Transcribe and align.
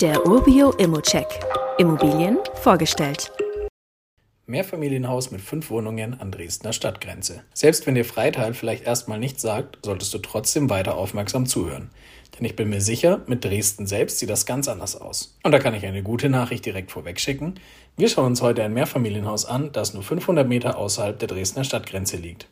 Der 0.00 0.24
Urbio 0.28 0.70
Immocheck. 0.78 1.26
Immobilien 1.76 2.38
vorgestellt. 2.54 3.32
Mehrfamilienhaus 4.46 5.32
mit 5.32 5.40
fünf 5.40 5.70
Wohnungen 5.70 6.20
an 6.20 6.30
Dresdner 6.30 6.72
Stadtgrenze. 6.72 7.42
Selbst 7.52 7.84
wenn 7.84 7.96
dir 7.96 8.04
Freital 8.04 8.54
vielleicht 8.54 8.86
erstmal 8.86 9.18
nichts 9.18 9.42
sagt, 9.42 9.80
solltest 9.84 10.14
du 10.14 10.18
trotzdem 10.18 10.70
weiter 10.70 10.96
aufmerksam 10.96 11.46
zuhören. 11.46 11.90
Denn 12.38 12.46
ich 12.46 12.54
bin 12.54 12.68
mir 12.68 12.80
sicher, 12.80 13.22
mit 13.26 13.44
Dresden 13.44 13.88
selbst 13.88 14.20
sieht 14.20 14.30
das 14.30 14.46
ganz 14.46 14.68
anders 14.68 14.94
aus. 14.94 15.36
Und 15.42 15.50
da 15.50 15.58
kann 15.58 15.74
ich 15.74 15.84
eine 15.84 16.04
gute 16.04 16.28
Nachricht 16.28 16.64
direkt 16.64 16.92
vorweg 16.92 17.18
schicken. 17.18 17.56
Wir 17.96 18.08
schauen 18.08 18.26
uns 18.26 18.40
heute 18.40 18.62
ein 18.62 18.74
Mehrfamilienhaus 18.74 19.46
an, 19.46 19.72
das 19.72 19.94
nur 19.94 20.04
500 20.04 20.46
Meter 20.46 20.78
außerhalb 20.78 21.18
der 21.18 21.26
Dresdner 21.26 21.64
Stadtgrenze 21.64 22.18
liegt. 22.18 22.46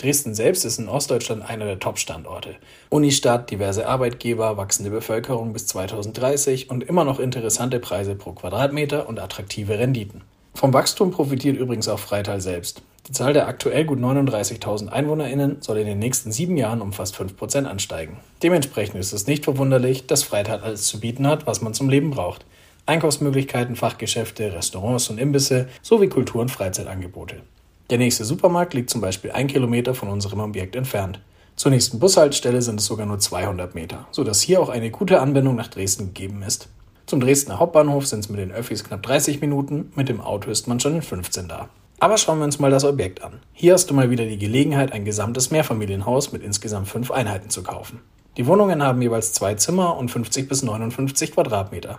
Dresden 0.00 0.34
selbst 0.34 0.64
ist 0.64 0.78
in 0.78 0.88
Ostdeutschland 0.88 1.48
einer 1.48 1.66
der 1.66 1.78
Top-Standorte. 1.78 2.56
Unistadt, 2.88 3.50
diverse 3.50 3.86
Arbeitgeber, 3.86 4.56
wachsende 4.56 4.90
Bevölkerung 4.90 5.52
bis 5.52 5.66
2030 5.66 6.70
und 6.70 6.84
immer 6.84 7.04
noch 7.04 7.20
interessante 7.20 7.80
Preise 7.80 8.14
pro 8.14 8.32
Quadratmeter 8.32 9.08
und 9.08 9.20
attraktive 9.20 9.78
Renditen. 9.78 10.22
Vom 10.54 10.72
Wachstum 10.72 11.10
profitiert 11.10 11.58
übrigens 11.58 11.86
auch 11.88 11.98
Freital 11.98 12.40
selbst. 12.40 12.82
Die 13.08 13.12
Zahl 13.12 13.34
der 13.34 13.46
aktuell 13.46 13.84
gut 13.84 13.98
39.000 13.98 14.88
EinwohnerInnen 14.88 15.58
soll 15.60 15.78
in 15.78 15.86
den 15.86 15.98
nächsten 15.98 16.32
sieben 16.32 16.56
Jahren 16.56 16.80
um 16.80 16.94
fast 16.94 17.16
5% 17.16 17.64
ansteigen. 17.64 18.18
Dementsprechend 18.42 18.96
ist 18.96 19.12
es 19.12 19.26
nicht 19.26 19.44
verwunderlich, 19.44 20.06
dass 20.06 20.22
Freital 20.22 20.60
alles 20.60 20.86
zu 20.86 21.00
bieten 21.00 21.26
hat, 21.26 21.46
was 21.46 21.60
man 21.60 21.74
zum 21.74 21.90
Leben 21.90 22.10
braucht. 22.10 22.46
Einkaufsmöglichkeiten, 22.86 23.76
Fachgeschäfte, 23.76 24.54
Restaurants 24.54 25.10
und 25.10 25.18
Imbisse 25.18 25.68
sowie 25.82 26.08
Kultur- 26.08 26.40
und 26.40 26.50
Freizeitangebote. 26.50 27.42
Der 27.90 27.98
nächste 27.98 28.24
Supermarkt 28.24 28.72
liegt 28.72 28.88
zum 28.88 29.00
Beispiel 29.00 29.32
ein 29.32 29.48
Kilometer 29.48 29.94
von 29.94 30.08
unserem 30.08 30.38
Objekt 30.38 30.76
entfernt. 30.76 31.20
Zur 31.56 31.72
nächsten 31.72 31.98
Bushaltestelle 31.98 32.62
sind 32.62 32.78
es 32.78 32.86
sogar 32.86 33.04
nur 33.04 33.18
200 33.18 33.74
Meter, 33.74 34.06
sodass 34.12 34.40
hier 34.40 34.62
auch 34.62 34.68
eine 34.68 34.92
gute 34.92 35.20
Anbindung 35.20 35.56
nach 35.56 35.66
Dresden 35.66 36.14
gegeben 36.14 36.44
ist. 36.44 36.68
Zum 37.06 37.18
Dresdner 37.18 37.58
Hauptbahnhof 37.58 38.06
sind 38.06 38.20
es 38.20 38.28
mit 38.28 38.38
den 38.38 38.52
Öffis 38.52 38.84
knapp 38.84 39.02
30 39.02 39.40
Minuten, 39.40 39.90
mit 39.96 40.08
dem 40.08 40.20
Auto 40.20 40.52
ist 40.52 40.68
man 40.68 40.78
schon 40.78 40.94
in 40.94 41.02
15 41.02 41.48
da. 41.48 41.68
Aber 41.98 42.16
schauen 42.16 42.38
wir 42.38 42.44
uns 42.44 42.60
mal 42.60 42.70
das 42.70 42.84
Objekt 42.84 43.24
an. 43.24 43.40
Hier 43.52 43.74
hast 43.74 43.90
du 43.90 43.94
mal 43.94 44.08
wieder 44.08 44.24
die 44.24 44.38
Gelegenheit, 44.38 44.92
ein 44.92 45.04
gesamtes 45.04 45.50
Mehrfamilienhaus 45.50 46.30
mit 46.30 46.44
insgesamt 46.44 46.86
fünf 46.86 47.10
Einheiten 47.10 47.50
zu 47.50 47.64
kaufen. 47.64 48.00
Die 48.36 48.46
Wohnungen 48.46 48.84
haben 48.84 49.02
jeweils 49.02 49.32
zwei 49.32 49.54
Zimmer 49.54 49.96
und 49.96 50.12
50 50.12 50.48
bis 50.48 50.62
59 50.62 51.32
Quadratmeter. 51.32 51.98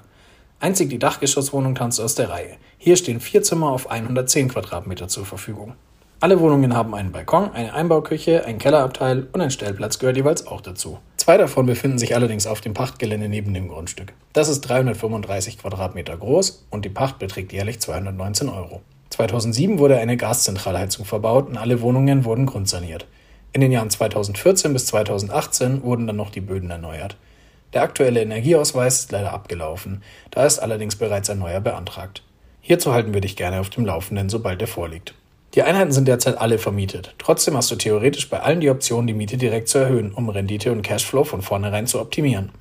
Einzig 0.61 0.91
die 0.91 0.99
Dachgeschosswohnung 0.99 1.73
tanzt 1.73 1.99
aus 1.99 2.13
der 2.13 2.29
Reihe. 2.29 2.55
Hier 2.77 2.95
stehen 2.95 3.19
vier 3.19 3.41
Zimmer 3.41 3.71
auf 3.71 3.89
110 3.89 4.49
Quadratmeter 4.49 5.07
zur 5.07 5.25
Verfügung. 5.25 5.73
Alle 6.19 6.39
Wohnungen 6.39 6.75
haben 6.75 6.93
einen 6.93 7.11
Balkon, 7.11 7.49
eine 7.51 7.73
Einbauküche, 7.73 8.45
ein 8.45 8.59
Kellerabteil 8.59 9.27
und 9.33 9.41
ein 9.41 9.49
Stellplatz 9.49 9.97
gehört 9.97 10.17
jeweils 10.17 10.45
auch 10.45 10.61
dazu. 10.61 10.99
Zwei 11.17 11.39
davon 11.39 11.65
befinden 11.65 11.97
sich 11.97 12.13
allerdings 12.13 12.45
auf 12.45 12.61
dem 12.61 12.75
Pachtgelände 12.75 13.27
neben 13.27 13.55
dem 13.55 13.69
Grundstück. 13.69 14.13
Das 14.33 14.49
ist 14.49 14.61
335 14.61 15.57
Quadratmeter 15.57 16.15
groß 16.15 16.67
und 16.69 16.85
die 16.85 16.89
Pacht 16.89 17.17
beträgt 17.17 17.51
jährlich 17.53 17.79
219 17.79 18.47
Euro. 18.47 18.81
2007 19.09 19.79
wurde 19.79 19.97
eine 19.97 20.15
Gaszentralheizung 20.15 21.05
verbaut 21.05 21.49
und 21.49 21.57
alle 21.57 21.81
Wohnungen 21.81 22.23
wurden 22.23 22.45
grundsaniert. 22.45 23.07
In 23.51 23.61
den 23.61 23.71
Jahren 23.71 23.89
2014 23.89 24.73
bis 24.73 24.85
2018 24.85 25.81
wurden 25.81 26.05
dann 26.05 26.17
noch 26.17 26.29
die 26.29 26.39
Böden 26.39 26.69
erneuert. 26.69 27.17
Der 27.73 27.83
aktuelle 27.83 28.21
Energieausweis 28.21 28.99
ist 28.99 29.11
leider 29.11 29.31
abgelaufen, 29.31 30.03
da 30.29 30.45
ist 30.45 30.59
allerdings 30.59 30.97
bereits 30.97 31.29
ein 31.29 31.39
neuer 31.39 31.61
beantragt. 31.61 32.23
Hierzu 32.59 32.93
halten 32.93 33.13
wir 33.13 33.21
dich 33.21 33.35
gerne 33.35 33.59
auf 33.59 33.69
dem 33.69 33.85
Laufenden, 33.85 34.29
sobald 34.29 34.61
er 34.61 34.67
vorliegt. 34.67 35.13
Die 35.55 35.63
Einheiten 35.63 35.91
sind 35.91 36.07
derzeit 36.07 36.37
alle 36.37 36.57
vermietet. 36.57 37.15
Trotzdem 37.17 37.57
hast 37.57 37.71
du 37.71 37.75
theoretisch 37.75 38.29
bei 38.29 38.39
allen 38.39 38.61
die 38.61 38.69
Option, 38.69 39.07
die 39.07 39.13
Miete 39.13 39.37
direkt 39.37 39.67
zu 39.67 39.79
erhöhen, 39.79 40.13
um 40.13 40.29
Rendite 40.29 40.71
und 40.71 40.81
Cashflow 40.81 41.23
von 41.23 41.41
vornherein 41.41 41.87
zu 41.87 41.99
optimieren. 41.99 42.51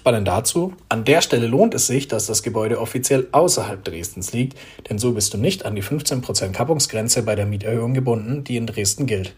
Spannend 0.00 0.28
dazu, 0.28 0.72
an 0.88 1.04
der 1.04 1.20
Stelle 1.20 1.46
lohnt 1.46 1.74
es 1.74 1.86
sich, 1.86 2.08
dass 2.08 2.24
das 2.24 2.42
Gebäude 2.42 2.80
offiziell 2.80 3.28
außerhalb 3.32 3.84
Dresdens 3.84 4.32
liegt, 4.32 4.56
denn 4.88 4.98
so 4.98 5.12
bist 5.12 5.34
du 5.34 5.38
nicht 5.38 5.66
an 5.66 5.74
die 5.74 5.82
15% 5.82 6.52
Kappungsgrenze 6.52 7.22
bei 7.22 7.34
der 7.34 7.44
Mieterhöhung 7.44 7.92
gebunden, 7.92 8.42
die 8.44 8.56
in 8.56 8.66
Dresden 8.66 9.04
gilt. 9.04 9.34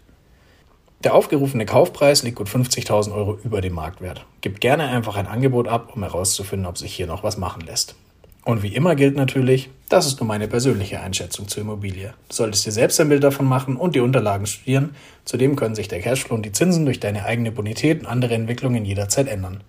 Der 1.05 1.15
aufgerufene 1.15 1.67
Kaufpreis 1.67 2.23
liegt 2.23 2.37
gut 2.37 2.49
50.000 2.49 3.13
Euro 3.13 3.37
über 3.43 3.61
dem 3.61 3.75
Marktwert. 3.75 4.25
Gib 4.41 4.61
gerne 4.61 4.89
einfach 4.89 5.17
ein 5.17 5.27
Angebot 5.27 5.67
ab, 5.67 5.93
um 5.97 6.03
herauszufinden, 6.03 6.67
ob 6.67 6.79
sich 6.79 6.95
hier 6.95 7.09
noch 7.09 7.25
was 7.25 7.37
machen 7.37 7.63
lässt. 7.63 7.97
Und 8.45 8.63
wie 8.63 8.75
immer 8.75 8.95
gilt 8.95 9.17
natürlich, 9.17 9.71
das 9.89 10.07
ist 10.07 10.21
nur 10.21 10.27
meine 10.27 10.49
persönliche 10.49 11.01
Einschätzung 11.01 11.49
zur 11.49 11.63
Immobilie. 11.63 12.15
Du 12.29 12.35
solltest 12.35 12.67
dir 12.67 12.73
selbst 12.73 13.01
ein 13.01 13.09
Bild 13.09 13.23
davon 13.23 13.47
machen 13.47 13.77
und 13.77 13.95
die 13.95 14.01
Unterlagen 14.01 14.47
studieren. 14.47 14.95
Zudem 15.25 15.55
können 15.57 15.75
sich 15.75 15.89
der 15.89 16.01
Cashflow 16.01 16.35
und 16.35 16.45
die 16.45 16.53
Zinsen 16.53 16.85
durch 16.85 16.99
deine 17.01 17.25
eigene 17.25 17.53
Bonität 17.53 18.01
und 18.01 18.07
andere 18.07 18.35
Entwicklungen 18.35 18.85
jederzeit 18.85 19.29
ändern. 19.29 19.63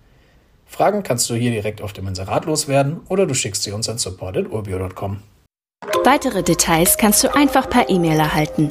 Fragen 0.66 1.02
kannst 1.02 1.30
du 1.30 1.34
hier 1.34 1.52
direkt 1.52 1.82
auf 1.82 1.92
dem 1.92 2.08
Inserat 2.08 2.46
loswerden 2.46 3.00
oder 3.08 3.26
du 3.26 3.34
schickst 3.34 3.62
sie 3.62 3.72
uns 3.72 3.88
an 3.88 3.98
support.urbio.com. 3.98 5.22
Weitere 6.04 6.42
Details 6.42 6.96
kannst 6.96 7.22
du 7.22 7.34
einfach 7.34 7.70
per 7.70 7.88
E-Mail 7.88 8.18
erhalten. 8.18 8.70